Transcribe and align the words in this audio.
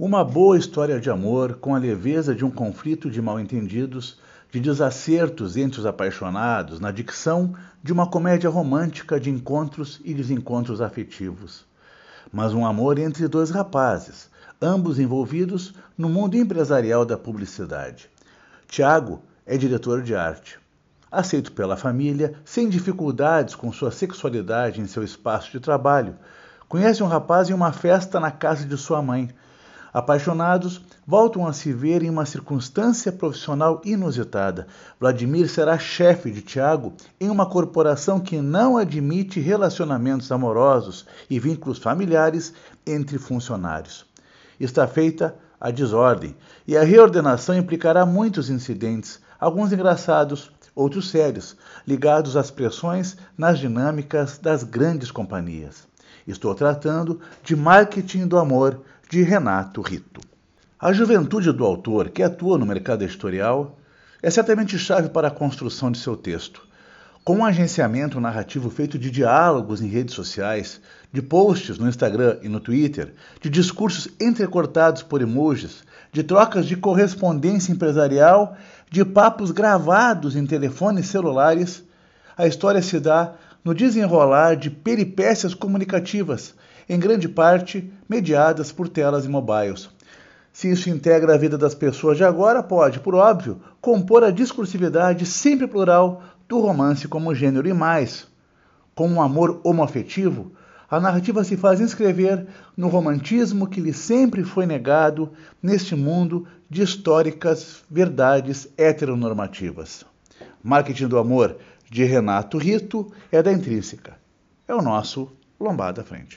Uma 0.00 0.24
boa 0.24 0.56
história 0.56 1.00
de 1.00 1.10
amor 1.10 1.54
com 1.54 1.74
a 1.74 1.78
leveza 1.78 2.32
de 2.32 2.44
um 2.44 2.50
conflito 2.52 3.10
de 3.10 3.20
mal-entendidos, 3.20 4.16
de 4.48 4.60
desacertos 4.60 5.56
entre 5.56 5.80
os 5.80 5.86
apaixonados, 5.86 6.78
na 6.78 6.92
dicção 6.92 7.52
de 7.82 7.92
uma 7.92 8.08
comédia 8.08 8.48
romântica 8.48 9.18
de 9.18 9.28
encontros 9.28 10.00
e 10.04 10.14
desencontros 10.14 10.80
afetivos. 10.80 11.66
Mas 12.32 12.54
um 12.54 12.64
amor 12.64 12.96
entre 12.96 13.26
dois 13.26 13.50
rapazes, 13.50 14.30
ambos 14.62 15.00
envolvidos 15.00 15.74
no 15.98 16.08
mundo 16.08 16.36
empresarial 16.36 17.04
da 17.04 17.18
publicidade. 17.18 18.08
Tiago 18.68 19.20
é 19.44 19.56
diretor 19.56 20.00
de 20.00 20.14
arte. 20.14 20.60
Aceito 21.10 21.50
pela 21.50 21.76
família, 21.76 22.34
sem 22.44 22.68
dificuldades 22.68 23.56
com 23.56 23.72
sua 23.72 23.90
sexualidade 23.90 24.80
em 24.80 24.86
seu 24.86 25.02
espaço 25.02 25.50
de 25.50 25.58
trabalho, 25.58 26.14
conhece 26.68 27.02
um 27.02 27.08
rapaz 27.08 27.50
em 27.50 27.52
uma 27.52 27.72
festa 27.72 28.20
na 28.20 28.30
casa 28.30 28.64
de 28.64 28.76
sua 28.76 29.02
mãe 29.02 29.34
Apaixonados, 29.98 30.80
voltam 31.04 31.44
a 31.44 31.52
se 31.52 31.72
ver 31.72 32.04
em 32.04 32.08
uma 32.08 32.24
circunstância 32.24 33.10
profissional 33.10 33.82
inusitada. 33.84 34.68
Vladimir 35.00 35.48
será 35.48 35.76
chefe 35.76 36.30
de 36.30 36.40
Tiago 36.40 36.92
em 37.20 37.28
uma 37.28 37.44
corporação 37.44 38.20
que 38.20 38.40
não 38.40 38.76
admite 38.76 39.40
relacionamentos 39.40 40.30
amorosos 40.30 41.04
e 41.28 41.40
vínculos 41.40 41.78
familiares 41.80 42.54
entre 42.86 43.18
funcionários. 43.18 44.06
Está 44.60 44.86
feita 44.86 45.34
a 45.60 45.72
desordem 45.72 46.36
e 46.64 46.76
a 46.76 46.84
reordenação 46.84 47.56
implicará 47.56 48.06
muitos 48.06 48.48
incidentes, 48.48 49.20
alguns 49.40 49.72
engraçados, 49.72 50.52
outros 50.76 51.10
sérios, 51.10 51.56
ligados 51.84 52.36
às 52.36 52.52
pressões 52.52 53.16
nas 53.36 53.58
dinâmicas 53.58 54.38
das 54.38 54.62
grandes 54.62 55.10
companhias. 55.10 55.88
Estou 56.24 56.54
tratando 56.54 57.20
de 57.42 57.56
marketing 57.56 58.28
do 58.28 58.38
amor 58.38 58.80
de 59.08 59.22
Renato 59.22 59.80
Rito. 59.80 60.20
A 60.78 60.92
juventude 60.92 61.50
do 61.50 61.64
autor, 61.64 62.10
que 62.10 62.22
atua 62.22 62.58
no 62.58 62.66
mercado 62.66 63.02
editorial, 63.02 63.78
é 64.22 64.28
certamente 64.28 64.78
chave 64.78 65.08
para 65.08 65.28
a 65.28 65.30
construção 65.30 65.90
de 65.90 65.98
seu 65.98 66.14
texto. 66.14 66.60
Com 67.24 67.36
um 67.36 67.44
agenciamento 67.44 68.20
narrativo 68.20 68.68
feito 68.68 68.98
de 68.98 69.10
diálogos 69.10 69.80
em 69.80 69.88
redes 69.88 70.14
sociais, 70.14 70.78
de 71.10 71.22
posts 71.22 71.78
no 71.78 71.88
Instagram 71.88 72.36
e 72.42 72.50
no 72.50 72.60
Twitter, 72.60 73.14
de 73.40 73.48
discursos 73.48 74.08
entrecortados 74.20 75.02
por 75.02 75.22
emojis, 75.22 75.82
de 76.12 76.22
trocas 76.22 76.66
de 76.66 76.76
correspondência 76.76 77.72
empresarial, 77.72 78.58
de 78.90 79.06
papos 79.06 79.52
gravados 79.52 80.36
em 80.36 80.44
telefones 80.44 81.06
celulares, 81.06 81.82
a 82.36 82.46
história 82.46 82.82
se 82.82 83.00
dá 83.00 83.32
no 83.64 83.74
desenrolar 83.74 84.54
de 84.54 84.68
peripécias 84.68 85.54
comunicativas 85.54 86.54
em 86.88 86.98
grande 86.98 87.28
parte 87.28 87.92
mediadas 88.08 88.72
por 88.72 88.88
telas 88.88 89.24
e 89.24 89.28
mobiles. 89.28 89.90
Se 90.52 90.70
isso 90.70 90.90
integra 90.90 91.34
a 91.34 91.38
vida 91.38 91.56
das 91.56 91.74
pessoas 91.74 92.16
de 92.16 92.24
agora, 92.24 92.62
pode, 92.62 92.98
por 92.98 93.14
óbvio, 93.14 93.60
compor 93.80 94.24
a 94.24 94.30
discursividade 94.30 95.24
sempre 95.26 95.66
plural 95.66 96.22
do 96.48 96.58
romance 96.58 97.06
como 97.06 97.34
gênero 97.34 97.68
e 97.68 97.72
mais. 97.72 98.26
Com 98.94 99.08
um 99.08 99.22
amor 99.22 99.60
homoafetivo, 99.62 100.50
a 100.90 100.98
narrativa 100.98 101.44
se 101.44 101.56
faz 101.56 101.80
inscrever 101.80 102.46
no 102.76 102.88
romantismo 102.88 103.68
que 103.68 103.80
lhe 103.80 103.92
sempre 103.92 104.42
foi 104.42 104.66
negado 104.66 105.30
neste 105.62 105.94
mundo 105.94 106.46
de 106.68 106.82
históricas 106.82 107.84
verdades 107.90 108.68
heteronormativas. 108.76 110.04
Marketing 110.62 111.06
do 111.06 111.18
Amor, 111.18 111.56
de 111.90 112.04
Renato 112.04 112.58
Rito, 112.58 113.12
é 113.30 113.42
da 113.42 113.52
Intrínseca. 113.52 114.18
É 114.66 114.74
o 114.74 114.82
nosso 114.82 115.30
Lombada 115.60 116.02
Frente. 116.02 116.36